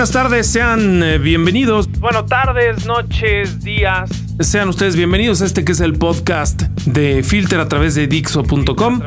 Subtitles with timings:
[0.00, 1.86] Buenas tardes, sean eh, bienvenidos.
[1.98, 4.08] Bueno, tardes, noches, días.
[4.38, 9.02] Sean ustedes bienvenidos a este que es el podcast de Filter a través de Dixo.com.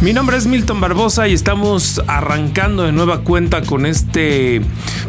[0.00, 4.62] Mi nombre es Milton Barbosa y estamos arrancando de nueva cuenta con este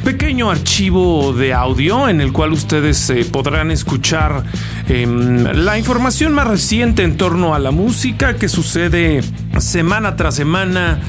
[0.04, 4.44] pequeño archivo de audio en el cual ustedes eh, podrán escuchar
[4.90, 9.22] em, la información más reciente en torno a la música que sucede
[9.60, 11.00] semana tras semana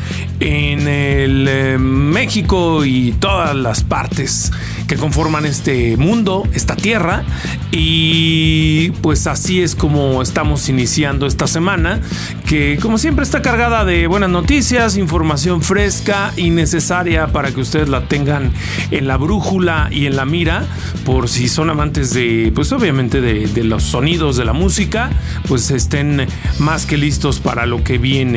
[0.40, 4.52] en el eh, México y todas las partes
[4.86, 7.24] que conforman este mundo, esta tierra.
[7.70, 12.00] Y pues así es como estamos iniciando esta semana,
[12.46, 17.88] que como siempre está cargada de buenas noticias, información fresca y necesaria para que ustedes
[17.88, 18.52] la tengan
[18.90, 20.64] en la brújula y en la mira,
[21.04, 25.10] por si son amantes de, pues obviamente de, de los sonidos de la música,
[25.48, 26.26] pues estén
[26.58, 28.33] más que listos para lo que viene.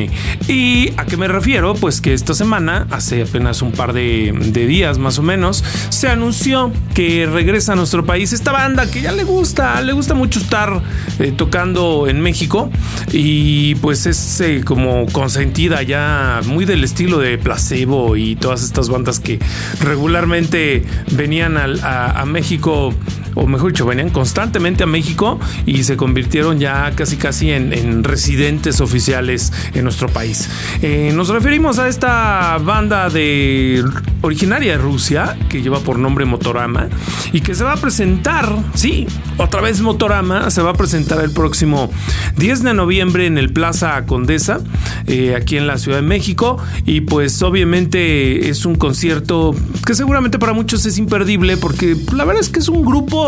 [0.48, 1.74] ¿Y a qué me refiero?
[1.74, 4.32] Pues que esta semana, hace apenas un par de,
[4.68, 9.12] días más o menos, se anunció que regresa a nuestro país esta banda que ya
[9.12, 10.82] le gusta, le gusta mucho estar
[11.20, 12.70] eh, tocando en México
[13.12, 18.90] y pues es eh, como consentida ya muy del estilo de Placebo y todas estas
[18.90, 19.40] bandas que
[19.82, 22.94] regularmente venían al- a México
[23.38, 28.04] o mejor dicho, venían constantemente a México y se convirtieron ya casi casi en, en
[28.04, 30.50] residentes oficiales en nuestro país.
[30.82, 33.84] Eh, nos referimos a esta banda de
[34.22, 36.90] originaria de Rusia que lleva por nombre Motorama
[37.32, 41.32] y que se va a presentar, sí, otra vez Motorama se va a presentar el
[41.32, 41.92] próximo
[42.38, 44.60] 10 de noviembre en el Plaza Condesa,
[45.06, 49.56] eh, aquí en la Ciudad de México y pues obviamente es un concierto
[49.86, 53.27] que seguramente para muchos es imperdible porque la verdad es que es un grupo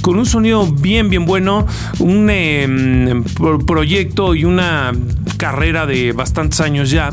[0.00, 1.66] con un sonido bien, bien bueno,
[1.98, 4.92] un pro- proyecto y una
[5.36, 7.10] carrera de bastantes años ya.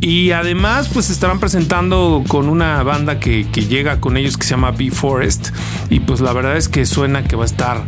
[0.00, 4.50] Y además, pues estarán presentando con una banda que, que llega con ellos que se
[4.50, 5.48] llama Be Forest.
[5.90, 7.82] Y pues la verdad es que suena que va a estar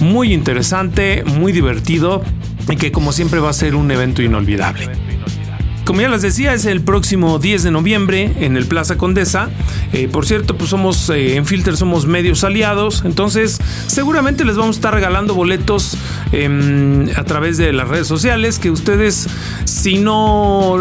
[0.00, 2.22] muy interesante, muy divertido
[2.70, 4.90] y que como siempre va a ser un evento inolvidable.
[5.86, 9.50] Como ya les decía, es el próximo 10 de noviembre en el Plaza Condesa.
[9.92, 14.74] Eh, por cierto, pues somos eh, en Filter somos medios aliados, entonces seguramente les vamos
[14.74, 15.96] a estar regalando boletos
[16.32, 19.28] em, a través de las redes sociales que ustedes,
[19.64, 20.76] si no,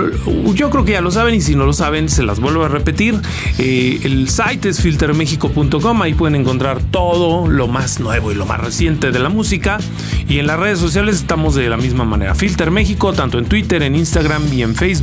[0.55, 2.67] yo creo que ya lo saben y si no lo saben, se las vuelvo a
[2.67, 3.21] repetir.
[3.59, 8.59] Eh, el site es filtermexico.com, ahí pueden encontrar todo lo más nuevo y lo más
[8.59, 9.77] reciente de la música.
[10.27, 12.33] Y en las redes sociales estamos de la misma manera.
[12.33, 14.94] Filter México, tanto en Twitter, en Instagram y en Facebook.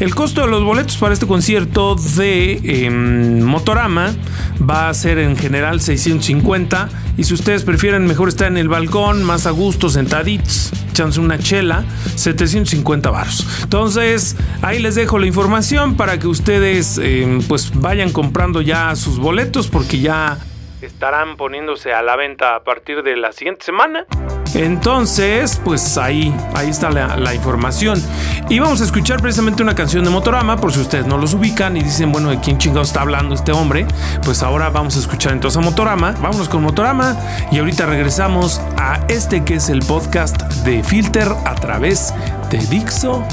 [0.00, 4.14] El costo de los boletos para este concierto de em, Motorama
[4.60, 6.88] va a ser en general 650.
[7.16, 11.38] Y si ustedes prefieren mejor estar en el balcón, más a gusto, sentaditos, echándose una
[11.38, 11.84] chela,
[12.16, 13.46] 750 baros.
[13.62, 19.18] Entonces, ahí les dejo la información para que ustedes em, pues vayan comprando ya sus
[19.18, 20.38] boletos porque ya
[20.80, 24.06] estarán poniéndose a la venta a partir de la siguiente semana.
[24.54, 28.02] Entonces, pues ahí, ahí está la, información.
[28.48, 31.76] Y vamos a escuchar precisamente una canción de Motorama, por si ustedes no los ubican
[31.76, 33.86] y dicen, bueno, ¿de quién chingados está hablando este hombre?
[34.24, 36.12] Pues ahora vamos a escuchar entonces a Motorama.
[36.20, 37.16] Vámonos con Motorama
[37.50, 42.12] y ahorita regresamos a este que es el podcast de Filter a través
[42.50, 43.26] de Dixo.com.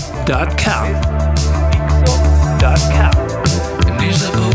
[4.00, 4.49] Dixo.com.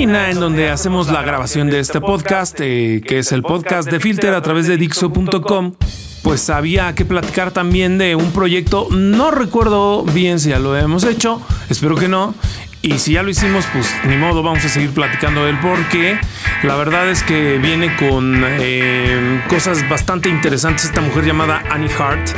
[0.00, 4.32] en donde hacemos la grabación de este podcast, eh, que es el podcast de Filter
[4.32, 5.74] a través de Dixo.com,
[6.22, 11.02] pues había que platicar también de un proyecto, no recuerdo bien si ya lo hemos
[11.02, 12.32] hecho, espero que no,
[12.80, 16.20] y si ya lo hicimos, pues ni modo, vamos a seguir platicando de él porque
[16.62, 22.28] la verdad es que viene con eh, cosas bastante interesantes esta mujer llamada Annie Hart,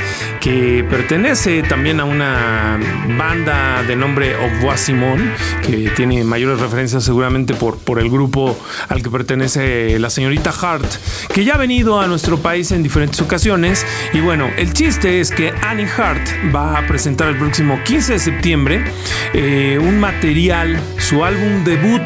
[0.41, 2.79] que pertenece también a una
[3.17, 5.33] banda de nombre Ogwa Simón,
[5.63, 8.59] que tiene mayores referencias seguramente por, por el grupo
[8.89, 10.87] al que pertenece la señorita Hart,
[11.33, 13.87] que ya ha venido a nuestro país en diferentes ocasiones.
[14.13, 18.19] Y bueno, el chiste es que Annie Hart va a presentar el próximo 15 de
[18.19, 18.85] septiembre
[19.33, 22.03] eh, un material su álbum debut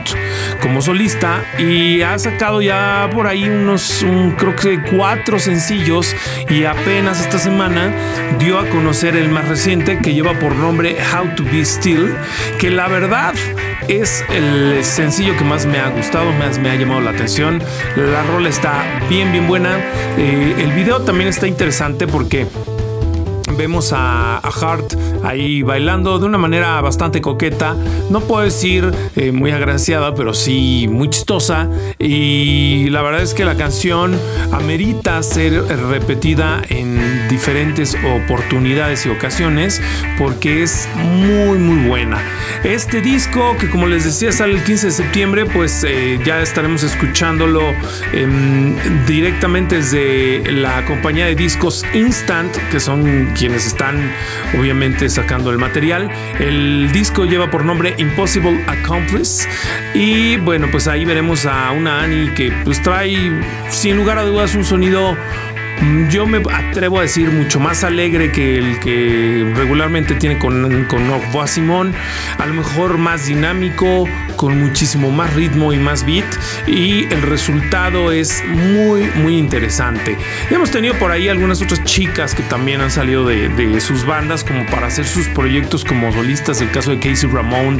[0.60, 4.04] como solista y ha sacado ya por ahí unos,
[4.38, 6.14] creo que cuatro sencillos
[6.48, 7.92] y apenas esta semana
[8.38, 12.14] dio a conocer el más reciente que lleva por nombre How to Be Still,
[12.58, 13.34] que la verdad
[13.88, 17.62] es el sencillo que más me ha gustado, más me ha llamado la atención.
[17.96, 19.78] La rola está bien, bien buena.
[20.16, 22.46] Eh, el video también está interesante porque
[23.56, 24.94] vemos a, Hart
[25.24, 27.76] ahí bailando de una manera bastante coqueta.
[28.10, 31.68] No puedo decir eh, muy agraciada, pero sí muy chistosa.
[31.98, 34.18] Y la verdad es que la canción
[34.52, 39.80] amerita ser repetida en diferentes oportunidades y ocasiones
[40.18, 42.22] porque es muy muy buena.
[42.62, 46.82] Este disco que como les decía sale el 15 de septiembre, pues eh, ya estaremos
[46.82, 47.60] escuchándolo
[48.12, 48.74] em,
[49.06, 54.12] directamente desde la compañía de discos Instant, que son quienes están
[54.58, 56.10] obviamente sacando el material.
[56.38, 59.48] El disco lleva por nombre Impossible Accomplice
[59.94, 63.32] y bueno, pues ahí veremos a una Annie que pues trae
[63.68, 65.16] sin lugar a dudas un sonido
[66.10, 71.48] yo me atrevo a decir mucho más alegre que el que regularmente tiene con, con
[71.48, 71.92] Simón,
[72.38, 76.24] a lo mejor más dinámico, con muchísimo más ritmo y más beat.
[76.66, 80.16] Y el resultado es muy muy interesante.
[80.50, 84.64] hemos tenido por ahí algunas otras chicas que también han salido de, sus bandas como
[84.66, 87.78] para hacer sus proyectos como solistas, el caso de Casey Ramón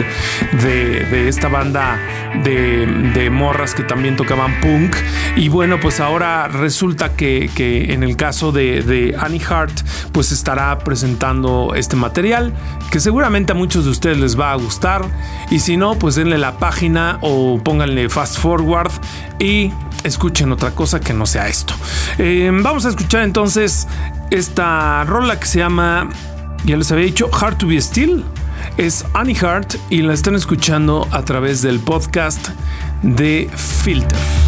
[0.62, 1.99] de, esta banda
[2.43, 4.94] de, de, morras que también tocaban punk.
[5.37, 7.49] Y bueno pues ahora resulta que
[7.92, 9.72] en el caso de, Annie Hart,
[10.12, 12.52] pues estará presentando este material
[12.90, 15.05] que seguramente a muchos de ustedes les va a gustar.
[15.50, 18.91] Y si no, pues denle la página o pónganle fast forward
[19.38, 19.72] y
[20.05, 21.74] escuchen otra cosa que no sea esto.
[22.19, 23.88] Eh, vamos a escuchar entonces
[24.31, 26.08] esta rola que se llama,
[26.64, 28.24] ya les había dicho, Hard to Be Still.
[28.76, 32.48] Es Annie Hart y la están escuchando a través del podcast
[33.03, 34.44] de Filter.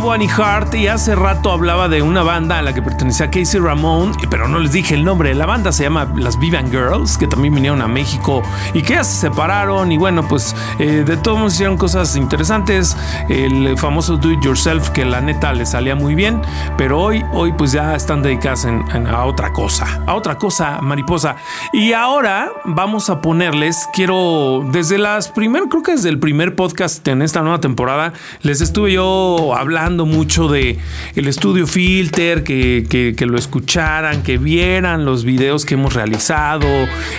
[0.00, 4.12] Bonnie Hart y hace rato hablaba de una banda a la que pertenecía Casey Ramón,
[4.28, 5.34] pero no les dije el nombre.
[5.34, 8.42] La banda se llama Las Vivian Girls, que también vinieron a México
[8.74, 9.92] y que ya se separaron.
[9.92, 12.96] Y bueno, pues eh, de todos modos hicieron cosas interesantes.
[13.28, 16.42] El famoso Do It Yourself, que la neta le salía muy bien,
[16.76, 21.36] pero hoy, hoy pues ya están dedicadas a otra cosa, a otra cosa mariposa.
[21.72, 27.06] Y ahora vamos a ponerles, quiero, desde las primeras, creo que desde el primer podcast
[27.08, 28.12] en esta nueva temporada,
[28.42, 30.78] les estuve yo hablando mucho de
[31.14, 36.66] el estudio Filter, que, lo escucharan, que vieran los videos que hemos realizado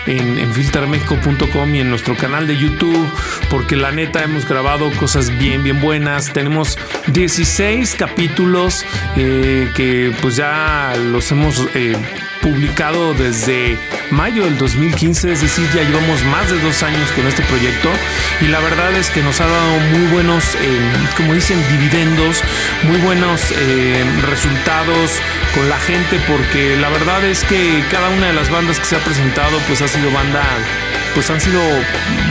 [0.05, 3.07] en, en filtermexico.com y en nuestro canal de YouTube,
[3.49, 6.33] porque la neta hemos grabado cosas bien, bien buenas.
[6.33, 11.63] Tenemos 16 capítulos eh, que pues ya los hemos...
[11.73, 11.95] Eh,
[12.41, 13.77] publicado desde
[14.11, 17.89] mayo del 2015, es decir, ya llevamos más de dos años con este proyecto
[18.41, 20.79] y la verdad es que nos ha dado muy buenos, eh,
[21.15, 22.43] como dicen, dividendos,
[22.83, 25.21] muy buenos eh, resultados
[25.55, 28.95] con la gente porque la verdad es que cada una de las bandas que se
[28.95, 30.43] ha presentado pues ha sido banda,
[31.13, 31.61] pues han sido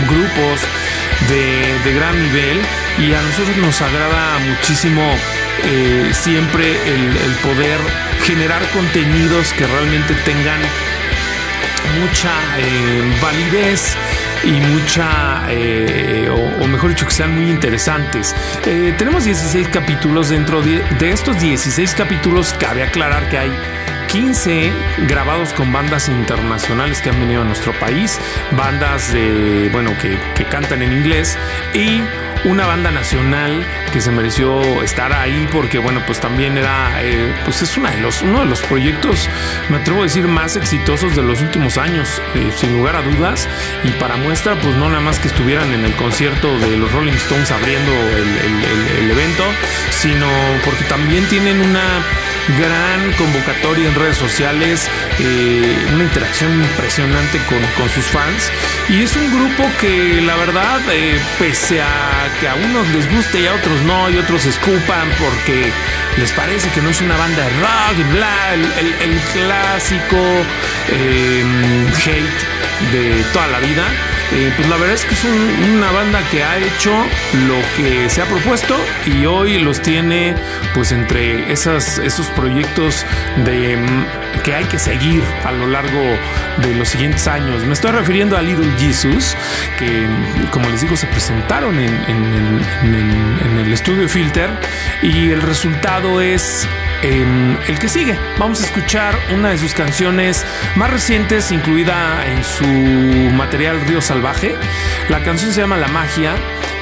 [0.09, 0.61] grupos
[1.29, 2.61] de, gran nivel
[2.99, 5.03] y a nosotros nos agrada muchísimo
[5.65, 7.79] eh, siempre el poder
[8.27, 10.59] generar contenidos que realmente tengan
[12.01, 13.97] mucha eh, validez
[14.43, 16.29] y mucha, eh,
[16.61, 18.35] o, mejor dicho, que sean muy interesantes.
[18.67, 20.31] Eh, tenemos 16 capítulos.
[20.31, 23.53] Dentro de, estos 16 capítulos, cabe aclarar que hay
[24.09, 24.73] 15
[25.07, 28.19] grabados con bandas internacionales que han venido a nuestro país,
[28.57, 31.39] bandas de, bueno, que, que cantan en inglés
[31.75, 32.03] y
[32.47, 37.63] una banda nacional que se mereció estar ahí porque bueno pues también era eh, pues
[37.63, 39.29] es una de los, uno de los proyectos
[39.69, 43.49] me atrevo a decir más exitosos de los últimos años eh, sin lugar a dudas.
[43.85, 47.13] Y para muestra pues no nada más que estuvieran en el concierto de los Rolling
[47.13, 49.45] Stones abriendo el evento
[49.91, 50.27] sino
[50.65, 51.83] porque también tienen una
[52.59, 54.89] gran convocatoria en redes sociales,
[55.19, 58.51] eh, una interacción impresionante con, sus fans.
[58.89, 63.41] Y es un grupo que la verdad, eh, pese a que a unos les guste
[63.41, 65.71] y a otros no, y otros escupan porque
[66.19, 70.17] les parece que no es una banda de rock y bla, el, clásico
[70.89, 71.45] eh,
[72.05, 73.85] hate de toda la vida
[74.33, 76.91] eh, pues la verdad es que es una banda que ha hecho
[77.47, 80.35] lo que se ha propuesto y hoy los tiene
[80.75, 83.07] pues entre esas, esos proyectos
[83.45, 86.03] de, mm, que hay que seguir a lo largo
[86.59, 87.65] de los siguientes años.
[87.65, 89.37] Me estoy refiriendo a Little Jesus,
[89.79, 90.07] que
[90.51, 94.51] como les digo se presentaron en, en el estudio Filter
[95.03, 96.67] y el resultado es
[97.03, 98.19] el que sigue.
[98.39, 100.45] Vamos a escuchar una de sus canciones
[100.77, 102.65] más recientes, incluida en su
[103.35, 104.55] material Río Salvaje.
[105.09, 106.35] La canción se llama La Magia.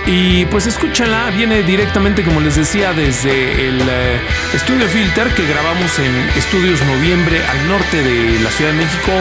[0.06, 4.20] Y pues escúchala, viene directamente, como les decía, desde el eh,
[4.52, 9.12] estudio Filter que grabamos en Estudios Noviembre al norte de la Ciudad de México,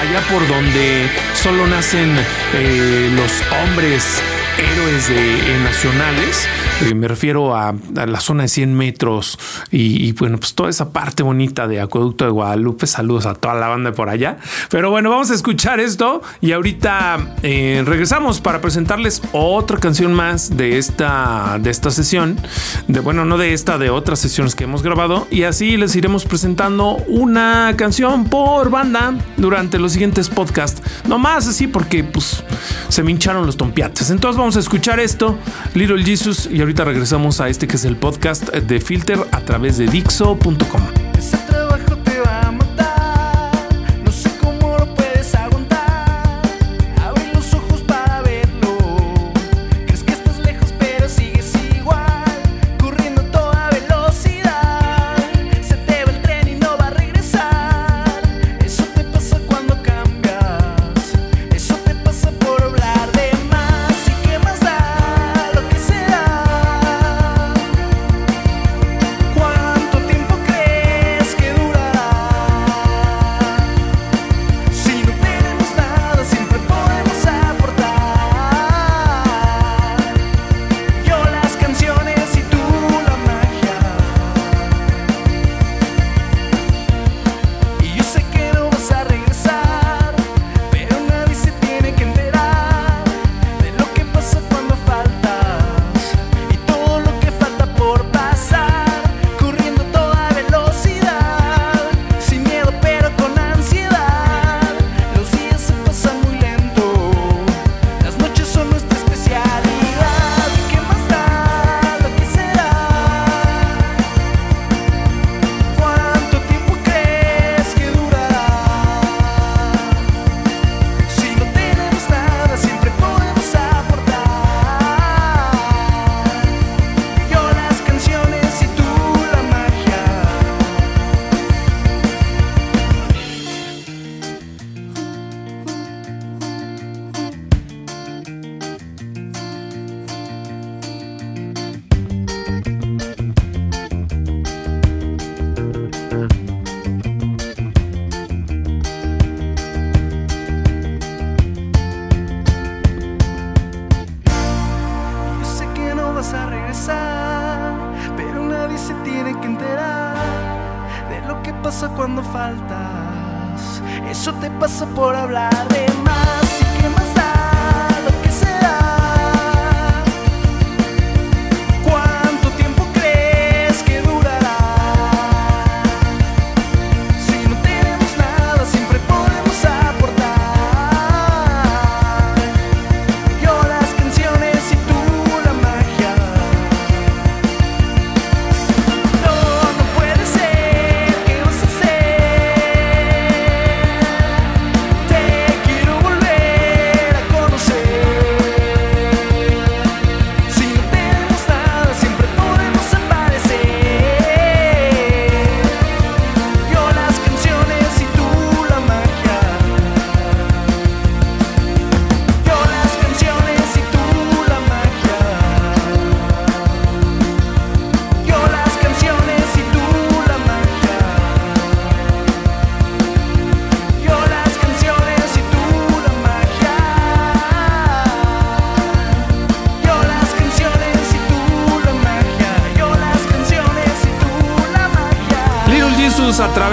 [0.00, 2.16] allá por donde solo nacen
[2.54, 4.22] eh, los hombres
[4.56, 6.48] héroes de, nacionales.
[6.82, 9.38] Eh, me refiero a, la zona de 100 metros
[9.70, 12.86] y, bueno, pues toda esa parte bonita de Acueducto de Guadalupe.
[12.86, 14.38] Saludos a toda la banda por allá.
[14.70, 20.56] Pero bueno, vamos a escuchar esto y ahorita eh, regresamos para presentarles otra canción más
[20.56, 22.38] de esta, de esta sesión.
[22.88, 25.26] De, bueno, no de esta, de otras sesiones que hemos grabado.
[25.30, 30.82] Y así les iremos presentando una canción por banda durante los siguientes podcasts.
[31.06, 32.42] No más así porque pues
[32.88, 34.10] se me hincharon los tompiates.
[34.10, 35.38] Entonces vamos a escuchar esto,
[35.74, 39.76] Little Jesus, y ahorita regresamos a este que es el podcast de Filter a través
[39.76, 40.99] de Dixo.com.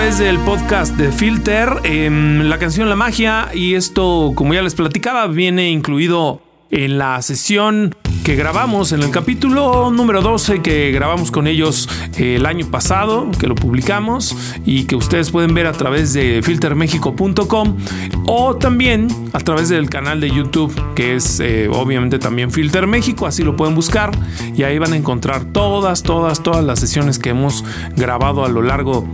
[0.07, 5.27] Del podcast de Filter, em, la canción La Magia, y esto, como ya les platicaba,
[5.27, 6.41] viene incluido
[6.71, 7.93] en la sesión
[8.23, 13.29] que grabamos en el capítulo número 12 que grabamos con ellos eh, el año pasado,
[13.37, 17.77] que lo publicamos y que ustedes pueden ver a través de filtermexico.com
[18.25, 23.27] o también a través del canal de YouTube que es eh, obviamente también Filter México,
[23.27, 24.11] así lo pueden buscar
[24.55, 27.63] y ahí van a encontrar todas, todas, todas las sesiones que hemos
[27.95, 29.05] grabado a lo largo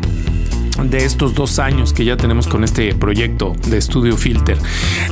[0.82, 4.58] de estos dos años que ya tenemos con este proyecto de estudio Filter.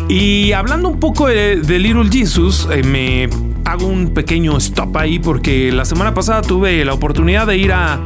[0.09, 3.29] Y hablando un poco de, Little Jesus, eh, me
[3.65, 7.99] hago un pequeño stop ahí porque la semana pasada tuve la oportunidad de ir a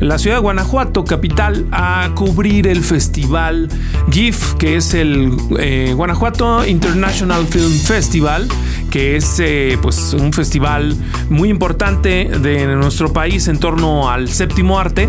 [0.00, 3.68] la ciudad de Guanajuato, capital, a cubrir el festival
[4.10, 8.48] GIF, que es el eh, Guanajuato International Film Festival,
[8.90, 10.96] que es eh, pues un festival
[11.30, 15.08] muy importante de nuestro país en torno al séptimo arte,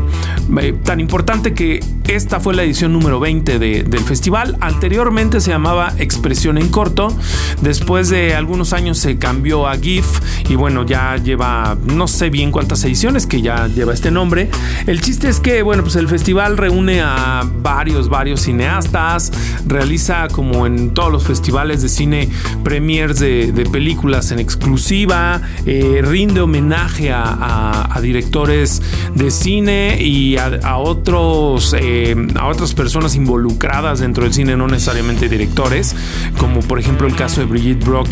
[0.83, 4.57] tan importante que esta fue la edición número 20 de- del festival.
[4.59, 7.15] Anteriormente se llamaba Expresión en Corto.
[7.61, 10.05] Después de algunos años se cambió a GIF
[10.49, 14.49] y bueno, ya lleva no sé bien cuántas ediciones que ya lleva este nombre.
[14.85, 19.31] El chiste es que bueno, pues el festival reúne a varios, varios cineastas,
[19.65, 22.29] realiza como en todos los festivales de cine
[22.63, 28.81] premiers de, películas en exclusiva, eh, rinde homenaje a, directores
[29.15, 31.92] de cine y a, a otros eh,
[32.35, 35.95] a otras personas involucradas dentro del cine, no necesariamente directores,
[36.37, 38.07] como por ejemplo el caso de Brigitte Brock,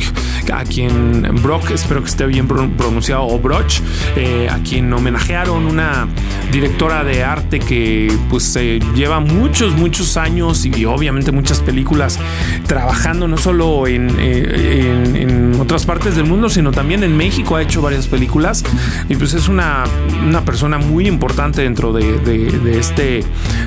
[0.53, 3.79] a quien Brock, espero que esté bien pro- pronunciado, o Broch,
[4.15, 6.07] eh, a quien homenajearon una
[6.51, 12.19] directora de arte que pues eh, lleva muchos, muchos años y obviamente muchas películas
[12.67, 17.55] trabajando no solo en, eh, en- en otras partes del mundo, sino también en México
[17.55, 18.63] ha hecho varias películas
[19.09, 19.83] y pues es una,
[20.27, 23.23] una persona muy importante dentro de, de- de este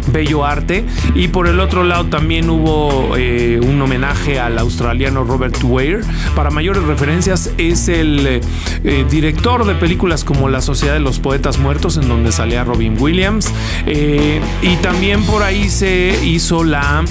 [0.09, 0.85] bello arte.
[1.15, 6.01] Y por el otro lado también hubo eh, un homenaje al australiano Robert Weir.
[6.35, 8.41] Para mayores referencias es el
[8.85, 12.97] eh, director de películas como La Sociedad de los Poetas Muertos, en donde salía Robin
[12.99, 13.49] Williams.
[13.87, 17.05] Eh, y también por ahí se hizo la-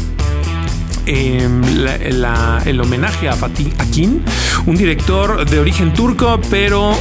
[2.11, 4.21] la- el homenaje a Fatih Akin,
[4.65, 6.93] un director de origen turco, pero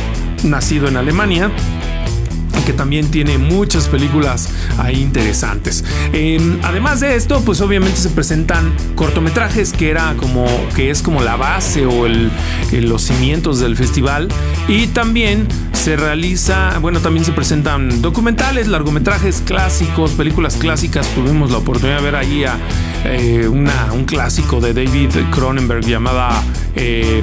[0.45, 1.51] nacido en Alemania
[2.65, 4.49] que también tiene muchas películas
[4.79, 5.85] ahí interesantes.
[6.63, 11.37] Además de esto, pues obviamente se presentan cortometrajes que era como que es como la
[11.37, 12.31] base o el,
[12.73, 14.29] los cimientos del festival
[14.69, 21.07] y también se realiza, bueno, también se presentan documentales, largometrajes clásicos, películas clásicas.
[21.09, 22.57] Tuvimos la oportunidad de ver ahí a
[23.05, 26.41] eh, una- un clásico de David Cronenberg llamada
[26.77, 27.23] eh,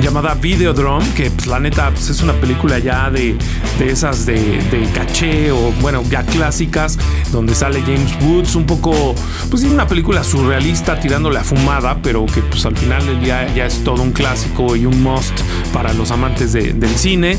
[0.00, 3.36] llamada Videodrome, que pues, la neta pues, es una película ya de,
[3.78, 4.34] de esas de,
[4.70, 6.98] de caché o bueno, ya clásicas,
[7.32, 9.14] donde sale James Woods, un poco,
[9.50, 13.52] pues sí, una película surrealista tirándole a fumada, pero que pues al final del día
[13.54, 15.38] ya es todo un clásico y un must
[15.72, 17.36] para los amantes de- del cine.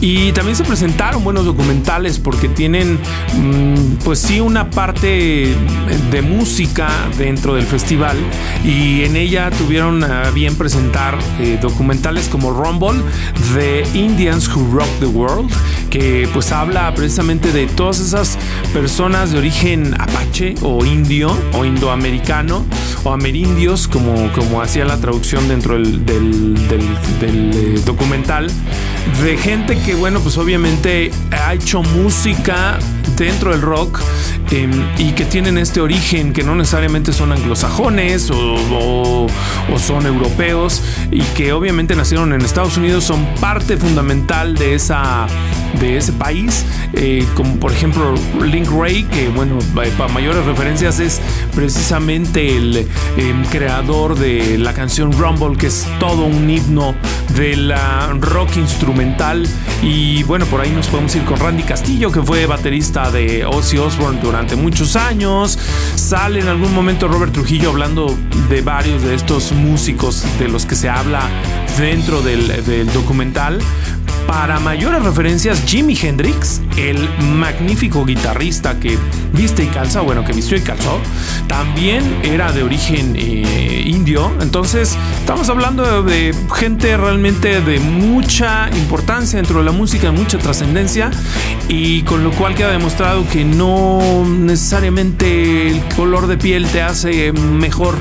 [0.00, 2.98] Y también se presentaron buenos documentales porque tienen,
[3.36, 5.54] mm, pues sí, una parte
[6.10, 8.16] de música dentro del festival
[8.64, 11.99] y en ella tuvieron a bien presentar eh, documentales
[12.30, 13.02] como Rumble,
[13.54, 15.50] The Indians Who Rock the World,
[15.90, 18.38] que pues habla precisamente de todas esas
[18.72, 22.64] personas de origen apache o indio o indoamericano
[23.04, 26.56] o amerindios, como, como hacía la traducción dentro del, del-
[27.22, 28.50] eh, documental,
[29.22, 32.78] de gente que, bueno, pues obviamente ha hecho música
[33.24, 34.00] dentro del rock
[34.50, 39.26] em, y que tienen este origen que no necesariamente son anglosajones o,
[39.72, 45.26] o, son europeos y que obviamente nacieron en Estados Unidos, son parte fundamental de, esa,
[45.78, 51.20] de ese país, eh, como por ejemplo Link Ray, que bueno, para mayores referencias es
[51.54, 56.94] precisamente el em, creador de la canción Rumble, que es todo un himno
[57.36, 59.46] de la rock instrumental
[59.82, 63.78] y bueno, por ahí nos podemos ir con Randy Castillo, que fue baterista de Ozzy
[63.78, 65.58] Osbourne durante muchos años.
[65.94, 68.16] Sale en algún momento Robert Trujillo hablando
[68.48, 71.22] de varios de estos músicos de los que se habla
[71.78, 73.58] dentro del documental.
[74.30, 78.96] Para mayores referencias, Jimi Hendrix, el magnífico guitarrista que
[79.32, 81.00] viste y calza, bueno, que vistió y calzó,
[81.48, 84.30] también era de origen eh, indio.
[84.40, 91.10] Entonces, estamos hablando de, gente realmente de mucha importancia dentro de la música, mucha trascendencia,
[91.68, 97.32] y con lo cual queda demostrado que no necesariamente el color de piel te hace
[97.32, 97.96] mejor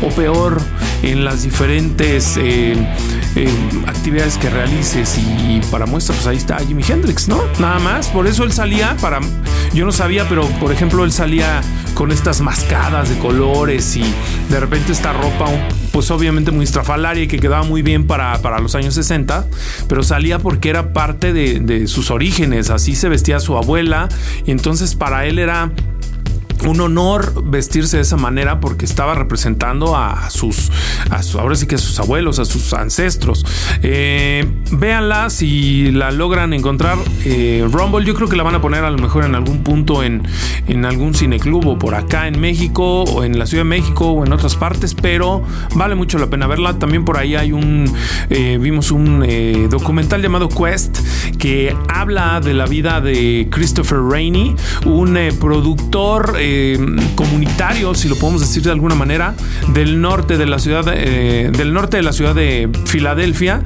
[0.00, 0.62] o peor
[1.02, 2.74] en las diferentes eh,
[3.36, 3.48] eh,
[3.86, 7.42] actividades que realices y para muestra pues ahí está Jimi Hendrix, ¿no?
[7.58, 9.20] Nada más, por eso él salía para
[9.72, 11.60] yo no sabía, pero por ejemplo él salía
[11.94, 14.04] con estas mascadas de colores y
[14.48, 15.46] de repente esta ropa
[15.92, 19.46] pues obviamente muy estrafalaria y que quedaba muy bien para, para los años 60,
[19.88, 24.08] pero salía porque era parte de, de sus orígenes, así se vestía su abuela
[24.46, 25.72] y entonces para él era
[26.66, 30.70] un honor vestirse de esa manera porque estaba representando a sus,
[31.10, 33.44] a ahora sí que a sus abuelos, a sus ancestros.
[33.82, 36.98] Eh, véanla si la logran encontrar.
[37.24, 40.02] Eh, Rumble, yo creo que la van a poner a lo mejor en algún punto
[40.02, 40.22] en,
[40.66, 44.24] en algún cineclub o por acá en México o en la Ciudad de México o
[44.24, 45.42] en otras partes, pero
[45.74, 46.78] vale mucho la pena verla.
[46.78, 47.90] También por ahí hay un,
[48.30, 50.98] eh, vimos un eh, documental llamado Quest
[51.38, 54.54] que habla de la vida de Christopher Rainey,
[54.86, 56.78] un productor eh,
[57.14, 59.34] comunitario, si lo podemos decir de alguna manera,
[59.72, 63.62] del norte de la ciudad, eh, del norte de la ciudad de Filadelfia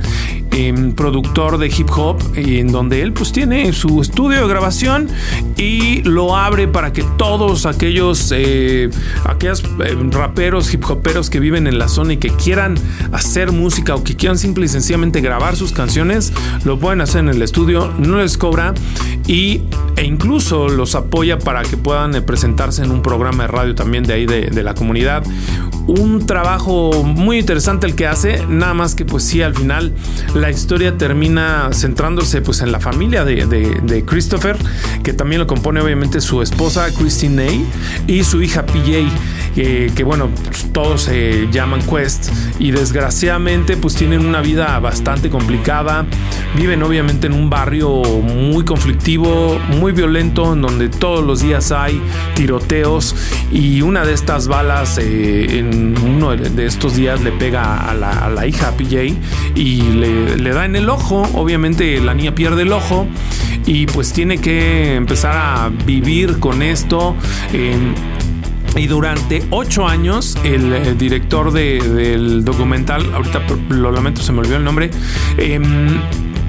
[0.95, 5.09] productor de hip hop, en donde él pues tiene su estudio de grabación
[5.57, 8.91] y lo abre para que todos aquellos, eh,
[9.25, 12.77] aquellos eh, raperos, hip hoperos que viven en la zona y que quieran
[13.13, 16.33] hacer música o que quieran simple y sencillamente grabar sus canciones,
[16.65, 18.75] lo pueden hacer en el estudio, no les cobra
[19.27, 19.63] y,
[19.97, 24.05] e incluso los apoya para que puedan eh, presentarse en un programa de radio también
[24.05, 25.23] de ahí de, de la comunidad.
[25.87, 29.95] Un trabajo muy interesante el que hace, nada más que pues sí, al final
[30.41, 34.57] la historia termina centrándose pues en la familia de, Christopher,
[35.03, 37.67] que también lo compone obviamente su esposa Christine Ney
[38.07, 39.09] y su hija PJ,
[39.55, 46.07] que bueno, pues, todos se llaman Quest y desgraciadamente pues tienen una vida bastante complicada,
[46.57, 52.01] viven obviamente en un barrio muy conflictivo, muy violento, en donde todos los días hay
[52.35, 53.15] tiroteos
[53.51, 58.47] y una de estas balas eh, en uno de estos días le pega a la,
[58.47, 59.15] hija, PJ,
[59.55, 61.23] y le, da en el ojo.
[61.35, 63.07] Obviamente la niña pierde el ojo
[63.67, 67.15] y pues tiene que empezar a vivir con esto.
[68.77, 74.65] y durante ocho años, el, director del documental, ahorita lo lamento, se me olvidó el
[74.65, 74.91] nombre,
[75.37, 76.01] em,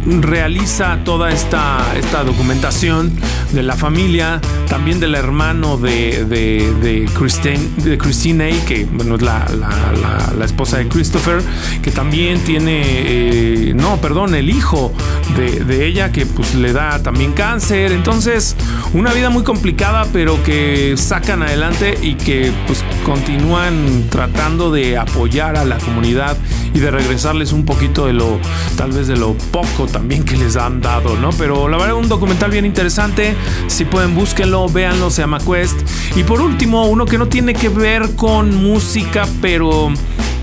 [0.06, 3.12] realiza toda esta, esta documentación
[3.52, 9.46] de la familia, también del hermano de, de, Christine, de Christine, que bueno, es la,
[9.50, 11.42] la, la, esposa de Christopher,
[11.82, 14.92] que también tiene, eh, no, perdón, el hijo
[15.36, 17.92] de, de, ella, que pues le da también cáncer.
[17.92, 18.56] Entonces,
[18.94, 25.58] una vida muy complicada, pero que sacan adelante y que pues continúan tratando de apoyar
[25.58, 26.38] a la comunidad
[26.74, 28.40] y de regresarles un poquito de lo,
[28.78, 31.32] tal vez de lo poco también que les han dado, ¿no?
[31.32, 33.36] Pero la verdad, un documental bien interesante.
[33.68, 35.78] Si pueden, búsquenlo, véanlo, se llama Quest.
[36.16, 39.92] Y por último, uno que no tiene que ver con música, pero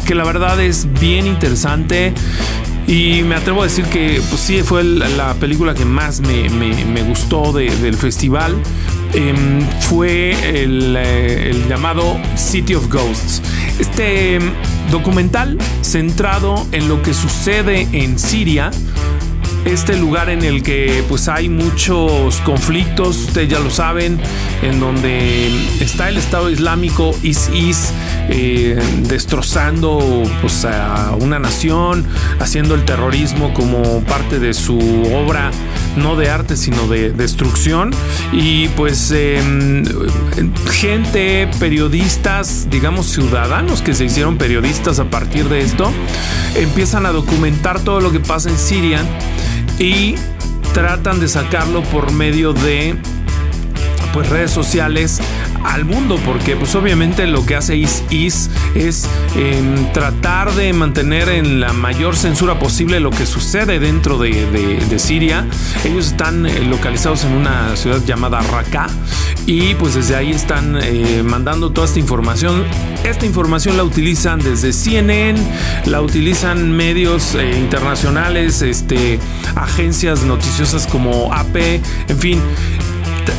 [0.06, 2.12] que la verdad es bien interesante.
[2.86, 7.52] Y me atrevo a decir que pues sí fue la película que más me, gustó
[7.52, 8.54] del festival.
[9.12, 10.32] Em, fue
[10.62, 13.42] el, eh, el, llamado City of Ghosts.
[13.78, 14.38] Este
[14.90, 18.70] documental centrado en lo que sucede en Siria
[19.66, 24.20] este lugar en el que pues hay muchos conflictos, ustedes ya lo saben,
[24.62, 25.48] en donde
[25.80, 27.92] está el Estado Islámico ISIS
[28.28, 32.06] eh, destrozando pues, a una nación,
[32.38, 34.78] haciendo el terrorismo como parte de su
[35.12, 35.50] obra,
[35.96, 37.92] no de arte, sino de destrucción.
[38.32, 39.84] Y pues em,
[40.70, 45.92] gente, periodistas, digamos ciudadanos que se hicieron periodistas a partir de esto,
[46.54, 49.02] empiezan a documentar todo lo que pasa en Siria
[49.78, 50.14] y
[50.72, 52.96] tratan de sacarlo por medio de
[54.12, 55.20] pues redes sociales
[55.64, 61.60] al mundo porque pues obviamente lo que hace ISIS es em, tratar de mantener en
[61.60, 65.46] la mayor censura posible lo que sucede dentro de, de- Siria.
[65.84, 68.86] Ellos están eh, localizados en una ciudad llamada Raqqa
[69.46, 72.64] y pues desde ahí están eh, mandando toda esta información.
[73.04, 75.38] Esta información la utilizan desde CNN,
[75.84, 79.20] la utilizan medios eh, internacionales, este,
[79.54, 81.56] agencias noticiosas como AP,
[82.08, 82.40] en fin,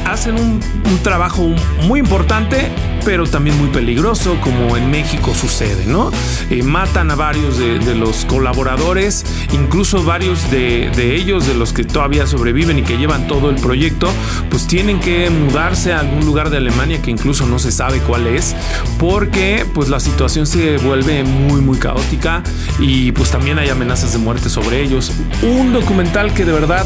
[0.06, 0.60] hacen un,
[1.04, 1.48] trabajo
[1.84, 2.70] muy importante,
[3.06, 6.12] pero también muy peligroso, como en México sucede, ¿no?
[6.50, 9.24] Eh, matan a varios de, de los colaboradores,
[9.54, 13.56] incluso varios de, de ellos, de los que todavía sobreviven y que llevan todo el
[13.58, 14.10] proyecto,
[14.50, 18.28] pues tienen que mudarse a algún lugar de Alemania que incluso no se sabe cuál
[18.28, 18.56] es,
[18.98, 22.44] porque pues la situación se vuelve muy, muy caótica
[22.80, 25.12] y pues también hay amenazas de muerte sobre ellos.
[25.44, 26.86] Un documental que de verdad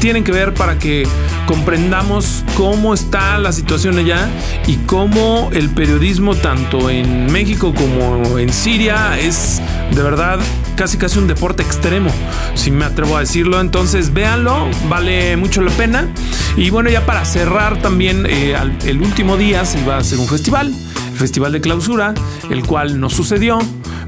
[0.00, 1.06] tienen que ver para que
[1.46, 4.28] comprendamos cómo está la situación allá
[4.66, 9.60] y cómo el periodismo tanto en México como en Siria es
[9.92, 10.38] de verdad
[10.76, 12.10] casi casi un deporte extremo,
[12.54, 13.60] si me atrevo a decirlo.
[13.60, 16.08] Entonces véanlo, vale mucho la pena.
[16.56, 20.28] Y bueno, ya para cerrar también eh, el último día se iba a hacer un
[20.28, 20.72] festival,
[21.10, 22.14] el festival de clausura,
[22.50, 23.58] el cual no sucedió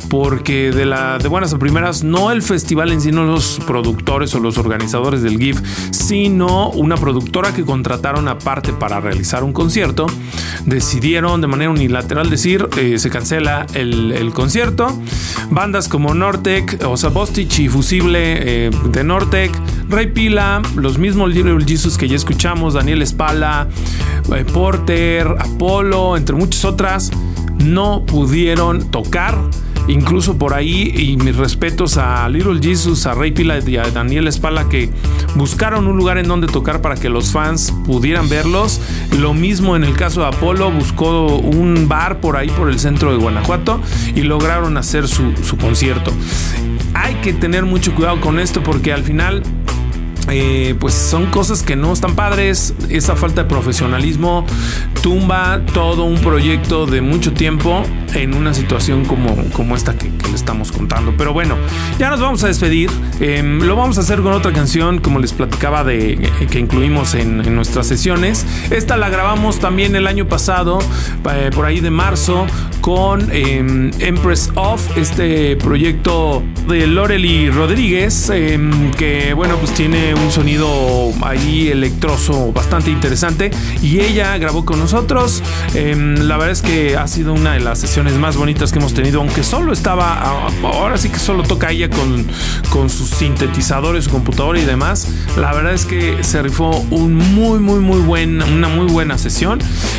[0.09, 4.35] porque de la de buenas a primeras no el festival en sí no los productores
[4.35, 10.07] o los organizadores del GIF sino una productora que contrataron aparte para realizar un concierto
[10.67, 14.89] decidieron de manera unilateral decir eh, se cancela el, concierto.
[15.51, 19.51] Bandas como Nortec o sea Bostich y Fusible eh, de Nortec
[19.89, 23.69] Ray Pila los mismos Little Jesus que ya escuchamos Daniel Espala
[24.35, 27.11] eh, Porter Apolo entre muchas otras
[27.59, 29.39] no pudieron tocar
[29.89, 34.29] Incluso por ahí, y mis respetos a Little Jesus, a Ray Pila y a Daniel
[34.29, 34.91] Espala que
[35.35, 38.83] buscaron un lugar en donde tocar para que los fans pudieran verlos.
[39.19, 43.13] Lo mismo en el caso de Apolo, buscó un bar por ahí por el centro
[43.13, 43.81] de Guanajuato
[44.15, 46.13] y lograron hacer su, concierto.
[46.93, 49.43] Hay que tener mucho cuidado con esto porque al final
[50.31, 52.75] eh, pues son cosas que no están padres.
[52.91, 54.45] Esa falta de profesionalismo
[55.03, 60.29] tumba todo un proyecto de mucho tiempo en una situación como, como esta que, que
[60.29, 61.15] le estamos contando.
[61.17, 61.57] Pero bueno,
[61.99, 62.91] ya nos vamos a despedir.
[63.21, 67.55] Eh, lo vamos a hacer con otra canción, como les platicaba, de que incluimos en,
[67.55, 68.47] nuestras sesiones.
[68.71, 70.79] Esta la grabamos también el año pasado,
[71.31, 72.47] eh, por ahí de marzo,
[72.81, 78.59] con eh, Empress Off, este proyecto de Lorely Rodríguez, eh,
[78.97, 83.51] que bueno, pues tiene un sonido ahí electroso bastante interesante
[83.83, 85.43] y ella grabó con nosotros.
[85.75, 89.21] La verdad es que ha sido una de las sesiones más bonitas que hemos tenido,
[89.21, 92.27] aunque solo estaba, ah, ahora sí que solo toca ella con,
[92.71, 95.09] con sus sintetizadores, su computadora y demás.
[95.37, 99.59] La verdad es que se rifó un muy, muy, muy buen, una muy buena sesión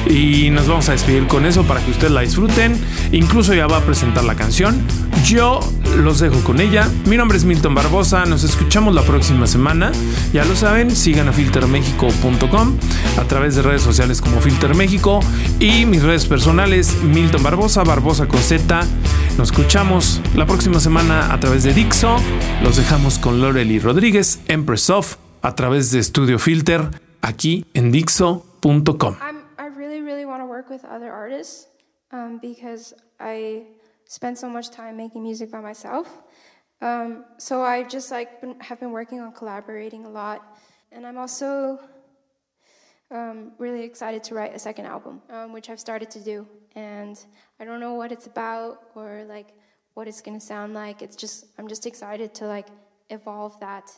[0.10, 2.80] y nos vamos a despedir con eso para que ustedes la disfruten.
[3.12, 4.82] Incluso ya va a presentar la canción.
[5.26, 5.60] Yo
[5.98, 6.90] los dejo con ella.
[7.06, 8.26] Mi nombre es Milton Barbosa.
[8.26, 9.92] Nos escuchamos la próxima semana.
[10.34, 12.78] Ya lo saben, sigan a filtermexico.com
[13.18, 15.20] a través de redes sociales como Filter México
[15.60, 18.82] y mis redes personales Milton Barbosa, Barbosa con Z.
[19.38, 22.18] Nos escuchamos la próxima semana a través de Dixo.
[22.64, 26.90] Los dejamos con Lorely Rodríguez, Empress of, a través de Studio Filter,
[27.22, 29.16] aquí en Dixo.com.
[29.58, 31.68] I really, really want to work with other artists
[32.12, 33.79] um, because I
[34.10, 36.08] spend so much time making music by myself.
[36.82, 40.42] Um, so I just like been, have been working on collaborating a lot,
[40.92, 41.80] and I'm also
[43.12, 46.48] um, really excited to write a second album, um, which I've started to do.
[46.76, 47.24] And
[47.60, 49.54] I don't know what it's about or like
[49.94, 51.02] what it's gonna sound like.
[51.02, 52.68] It's just I'm just excited to like
[53.10, 53.92] evolve that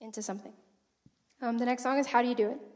[0.00, 0.52] into something.
[1.40, 2.75] Um, the next song is "How Do You Do It."